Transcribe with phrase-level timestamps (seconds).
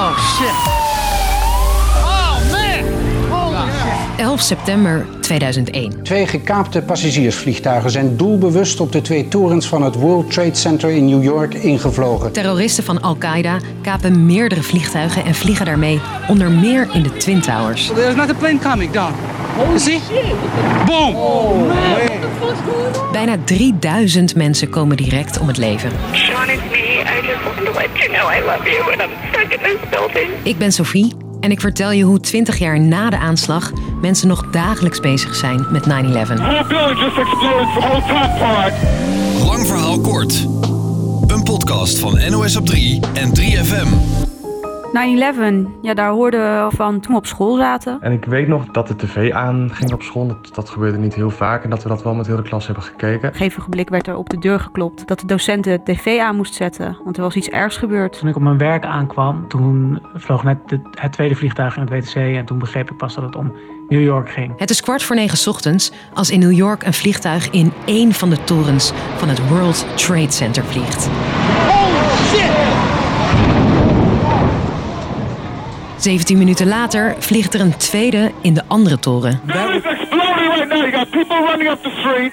[0.00, 0.54] Oh shit.
[2.04, 2.84] Oh man.
[3.30, 4.20] Holy shit.
[4.20, 6.02] 11 september 2001.
[6.02, 11.06] Twee gekaapte passagiersvliegtuigen zijn doelbewust op de twee torens van het World Trade Center in
[11.06, 12.32] New York ingevlogen.
[12.32, 17.86] Terroristen van Al-Qaeda kapen meerdere vliegtuigen en vliegen daarmee onder meer in de Twin Towers.
[17.86, 19.12] There's another plane coming down.
[19.56, 20.00] You see?
[20.86, 21.16] Boom.
[23.12, 25.90] Bijna 3000 mensen komen direct om het leven.
[26.12, 26.48] Sean,
[27.92, 30.30] let you know I love you and I'm stuck in this building.
[30.42, 34.46] Ik ben Sophie en ik vertel je hoe 20 jaar na de aanslag mensen nog
[34.50, 35.86] dagelijks bezig zijn met 9-11.
[35.86, 38.72] whole building just exploded, the whole top part.
[39.46, 40.46] Lang verhaal kort.
[41.26, 44.27] Een podcast van NOS op 3 en 3FM.
[44.88, 44.90] 9-11,
[45.82, 47.98] ja, daar hoorden we van toen we op school zaten.
[48.00, 50.26] En ik weet nog dat de tv aanging op school.
[50.26, 51.64] Dat, dat gebeurde niet heel vaak.
[51.64, 53.32] En dat we dat wel met heel de klas hebben gekeken.
[53.32, 56.54] Gegeven blik werd er op de deur geklopt dat de docent de tv aan moest
[56.54, 58.18] zetten, want er was iets ergs gebeurd.
[58.18, 61.90] Toen ik op mijn werk aankwam, toen vloog net de- het tweede vliegtuig in het
[61.90, 63.52] WTC en toen begreep ik pas dat het om
[63.88, 64.52] New York ging.
[64.56, 68.12] Het is kwart voor negen 's ochtends als in New York een vliegtuig in één
[68.12, 71.08] van de torens van het World Trade Center vliegt.
[71.66, 72.77] Holy shit.
[76.08, 79.40] 17 minuten later vliegt er een tweede in de andere toren.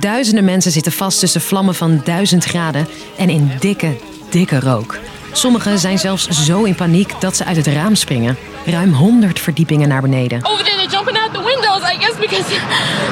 [0.00, 2.86] Duizenden mensen zitten vast tussen vlammen van 1000 graden
[3.18, 3.96] en in dikke,
[4.30, 4.98] dikke rook.
[5.32, 8.36] Sommigen zijn zelfs zo in paniek dat ze uit het raam springen.
[8.66, 10.44] Ruim 100 verdiepingen naar beneden.
[10.44, 12.48] Over there, they're jumping out the windows, I guess, because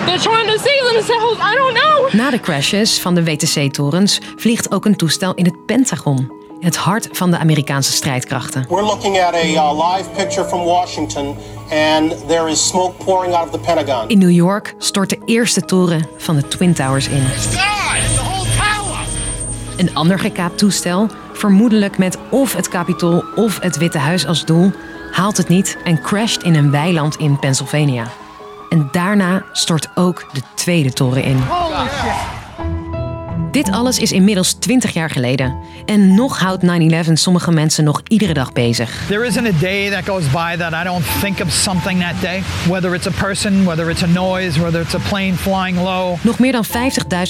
[0.07, 1.39] they're trying to save themselves.
[1.53, 2.13] I don't know.
[2.13, 6.38] Na de crashes van de WTC-torens vliegt ook een toestel in het Pentagon.
[6.61, 8.67] Het hart van de Amerikaanse strijdkrachten.
[8.69, 11.37] We're looking at a uh, live picture from Washington,
[11.71, 14.09] and there is smoke pouring out of the Pentagon.
[14.09, 17.25] In New York stort de eerste toren van de Twin Towers in.
[19.77, 24.73] Een ander gekaapt toestel, vermoedelijk met of het Capitool of het Witte Huis als doel,
[25.11, 28.05] haalt het niet en crasht in een weiland in Pennsylvania.
[28.69, 31.37] En daarna stort ook de tweede toren in.
[31.37, 32.38] Holy shit.
[33.51, 35.57] Dit alles is inmiddels 20 jaar geleden.
[35.87, 36.65] En nog houdt
[37.09, 39.05] 9-11 sommige mensen nog iedere dag bezig.
[39.07, 42.43] There isn't a day that goes by that I don't think of something that day.
[42.67, 46.17] Whether it's a person, whether it's a noise, whether it's a plane flying low.
[46.21, 46.65] Nog meer dan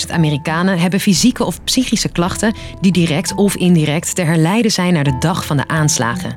[0.07, 5.05] 50.000 Amerikanen hebben fysieke of psychische klachten die direct of indirect te herleiden zijn naar
[5.05, 6.37] de dag van de aanslagen.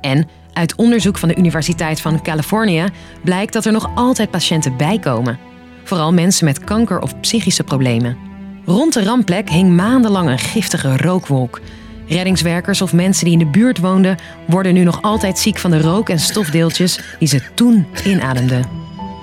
[0.00, 2.84] En uit onderzoek van de Universiteit van Californië
[3.24, 5.38] blijkt dat er nog altijd patiënten bijkomen.
[5.84, 8.29] Vooral mensen met kanker of psychische problemen.
[8.70, 11.60] Rond de rampplek hing maandenlang een giftige rookwolk.
[12.08, 14.16] Reddingswerkers of mensen die in de buurt woonden
[14.46, 18.64] worden nu nog altijd ziek van de rook en stofdeeltjes die ze toen inademden.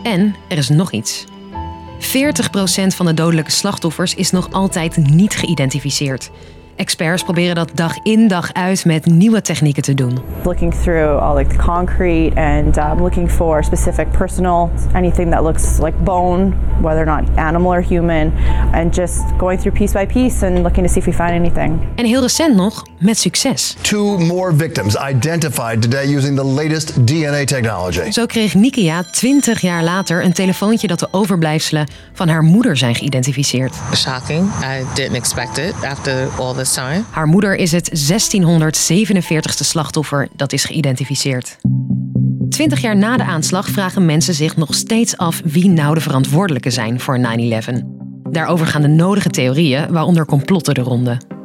[0.03, 1.25] En er is nog iets.
[1.99, 2.07] 40%
[2.87, 6.29] van de dodelijke slachtoffers is nog altijd niet geïdentificeerd.
[6.77, 10.17] Experts proberen dat dag in dag uit met nieuwe technieken te doen.
[10.43, 15.77] looking through all like the concrete and um, looking for specific personal anything that looks
[15.79, 18.33] like bone whether or not animal or human
[18.73, 21.79] and just going through piece by piece and looking to see if we find anything
[21.95, 23.75] En heel recent nog met succes.
[23.81, 28.11] Two more victims identified today using the latest DNA technology.
[28.11, 32.95] Zo kreeg Nikia 20 jaar later een telefoontje dat de overblijfselen van haar moeder zijn
[32.95, 33.75] geïdentificeerd.
[33.95, 34.49] Shocking.
[34.63, 36.66] I didn't expect it after all this
[37.09, 41.57] Haar moeder is het 1647ste slachtoffer dat is geïdentificeerd.
[42.50, 46.72] Twintig jaar na de aanslag vragen mensen zich nog steeds af wie nou de verantwoordelijken
[46.72, 47.22] zijn voor 9-11.
[48.31, 51.36] Daarover gaan de nodige theorieën, waaronder complotten de ronde.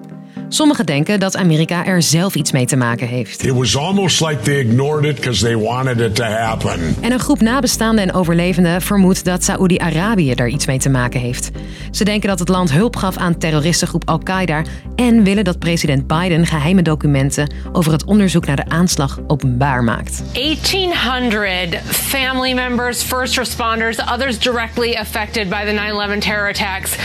[0.53, 3.45] Sommigen denken dat Amerika er zelf iets mee te maken heeft.
[3.45, 6.97] It was almost like they ignored it because they wanted it to happen.
[7.01, 11.51] En een groep nabestaanden en overlevenden vermoedt dat Saoedi-Arabië er iets mee te maken heeft.
[11.91, 14.63] Ze denken dat het land hulp gaf aan terroristengroep Al-Qaeda
[14.97, 20.23] en willen dat president Biden geheime documenten over het onderzoek naar de aanslag openbaar maakt.
[20.33, 26.97] 1,800 family members, first responders, others directly affected by the 9 11 terror attacks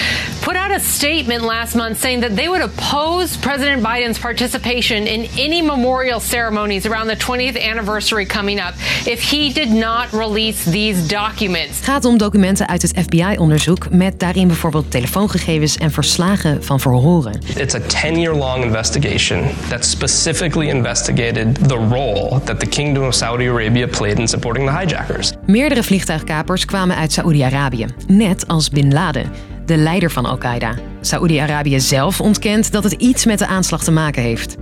[0.47, 5.27] put out a statement last month saying that they would oppose President Biden's participation in
[5.37, 8.73] any memorial ceremonies around the 20th anniversary coming up
[9.05, 11.75] if he did not release these documents.
[11.75, 17.39] Het gaat om documenten uit het FBI-onderzoek met daarin bijvoorbeeld telefoongegevens en verslagen van verhoren.
[17.55, 23.13] It's a 10 year long investigation that specifically investigated the role that the Kingdom of
[23.13, 25.33] Saudi Arabia played in supporting the hijackers.
[25.45, 29.31] Meerdere vliegtuigkapers kwamen uit Saoedi-Arabië, net als Bin Laden,
[29.65, 30.73] de leider van Al-Qaeda.
[31.07, 34.57] Saoedi-Arabië zelf ontkent dat het iets met de aanslag te maken heeft.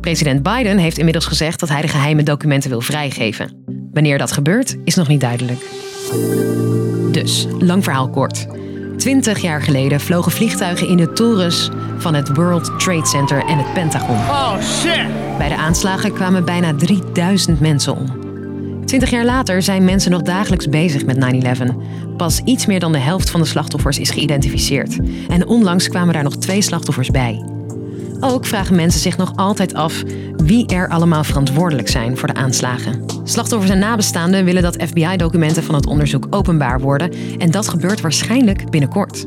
[0.00, 3.64] President Biden heeft inmiddels gezegd dat hij de geheime documenten wil vrijgeven.
[3.92, 5.60] Wanneer dat gebeurt, is nog niet duidelijk.
[7.10, 8.46] Dus, lang verhaal kort.
[8.96, 13.72] Twintig jaar geleden vlogen vliegtuigen in de torens van het World Trade Center en het
[13.72, 14.16] Pentagon.
[14.16, 15.06] Oh shit!
[15.38, 18.23] Bij de aanslagen kwamen bijna 3000 mensen om.
[18.84, 21.74] Twintig jaar later zijn mensen nog dagelijks bezig met 9-11.
[22.16, 24.98] Pas iets meer dan de helft van de slachtoffers is geïdentificeerd.
[25.28, 27.44] En onlangs kwamen daar nog twee slachtoffers bij.
[28.20, 30.02] Ook vragen mensen zich nog altijd af
[30.36, 33.04] wie er allemaal verantwoordelijk zijn voor de aanslagen.
[33.24, 37.12] Slachtoffers en nabestaanden willen dat FBI-documenten van het onderzoek openbaar worden.
[37.38, 39.24] En dat gebeurt waarschijnlijk binnenkort.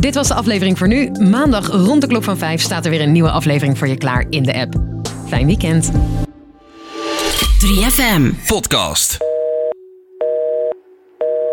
[0.00, 1.10] Dit was de aflevering voor nu.
[1.10, 4.24] Maandag rond de klok van 5 staat er weer een nieuwe aflevering voor je klaar
[4.30, 4.74] in de app.
[5.26, 5.90] Fijn weekend.
[7.64, 9.16] 3FM Podcast.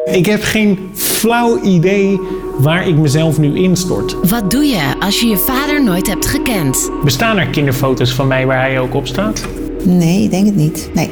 [0.06, 2.19] Ik heb geen flauw idee
[2.57, 4.30] waar ik mezelf nu instort.
[4.30, 6.89] Wat doe je als je je vader nooit hebt gekend?
[7.04, 9.48] Bestaan er kinderfoto's van mij waar hij ook op staat?
[9.83, 10.89] Nee, ik denk het niet.
[10.94, 11.09] Nee.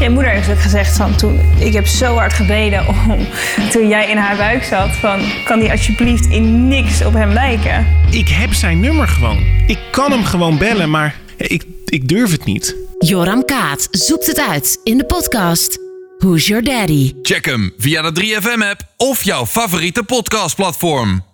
[0.00, 3.26] Je moeder heeft ook gezegd van toen ik heb zo hard gebeden om
[3.70, 7.86] toen jij in haar buik zat van kan die alsjeblieft in niks op hem lijken.
[8.10, 9.38] Ik heb zijn nummer gewoon.
[9.66, 12.88] Ik kan hem gewoon bellen, maar ik, ik durf het niet.
[13.06, 15.78] Joram Kaat zoekt het uit in de podcast
[16.18, 17.14] Who's Your Daddy?
[17.22, 21.29] Check hem via de 3FM app of jouw favoriete podcastplatform.